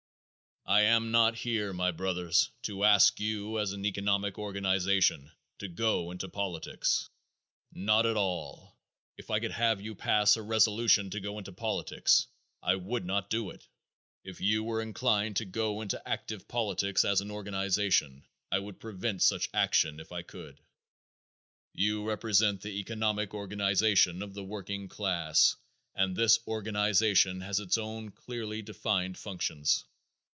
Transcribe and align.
I 0.63 0.81
am 0.83 1.09
not 1.11 1.37
here, 1.37 1.73
my 1.73 1.91
brothers, 1.91 2.49
to 2.61 2.83
ask 2.85 3.19
you, 3.19 3.57
as 3.59 3.73
an 3.73 3.83
economic 3.83 4.37
organization, 4.37 5.29
to 5.57 5.67
go 5.67 6.11
into 6.11 6.29
politics. 6.29 7.09
Not 7.73 8.05
at 8.05 8.15
all. 8.15 8.77
If 9.17 9.31
I 9.31 9.39
could 9.41 9.51
have 9.51 9.81
you 9.81 9.95
pass 9.95 10.37
a 10.37 10.41
resolution 10.43 11.09
to 11.09 11.19
go 11.19 11.39
into 11.39 11.51
politics 11.51 12.27
I 12.63 12.75
would 12.75 13.05
not 13.05 13.29
do 13.31 13.49
it. 13.49 13.67
If 14.23 14.39
you 14.39 14.63
were 14.63 14.81
inclined 14.83 15.35
to 15.37 15.45
go 15.45 15.81
into 15.81 16.01
active 16.07 16.47
politics 16.47 17.03
as 17.03 17.19
an 17.21 17.31
organization 17.31 18.23
I 18.51 18.59
would 18.59 18.79
prevent 18.79 19.23
such 19.23 19.49
action 19.55 19.99
if 19.99 20.11
I 20.13 20.21
could. 20.21 20.61
You 21.73 22.07
represent 22.07 22.61
the 22.61 22.79
economic 22.79 23.33
organization 23.33 24.21
of 24.21 24.35
the 24.35 24.43
working 24.43 24.87
class 24.87 25.55
and 25.95 26.15
this 26.15 26.39
organization 26.47 27.41
has 27.41 27.59
its 27.59 27.77
own 27.79 28.11
clearly 28.11 28.61
defined 28.61 29.17
functions. 29.17 29.83